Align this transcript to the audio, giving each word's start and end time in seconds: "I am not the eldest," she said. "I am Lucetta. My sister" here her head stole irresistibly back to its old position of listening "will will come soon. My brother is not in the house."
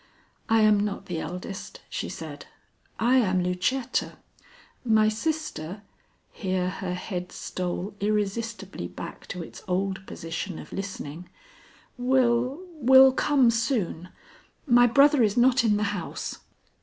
"I 0.49 0.61
am 0.61 0.79
not 0.79 1.05
the 1.05 1.19
eldest," 1.19 1.81
she 1.87 2.09
said. 2.09 2.47
"I 2.99 3.17
am 3.17 3.43
Lucetta. 3.43 4.17
My 4.83 5.09
sister" 5.09 5.83
here 6.31 6.69
her 6.71 6.95
head 6.95 7.31
stole 7.31 7.93
irresistibly 7.99 8.87
back 8.87 9.27
to 9.27 9.43
its 9.43 9.61
old 9.67 10.07
position 10.07 10.57
of 10.57 10.73
listening 10.73 11.29
"will 11.99 12.63
will 12.77 13.11
come 13.11 13.51
soon. 13.51 14.09
My 14.65 14.87
brother 14.87 15.21
is 15.21 15.37
not 15.37 15.63
in 15.63 15.77
the 15.77 15.83
house." 15.93 16.39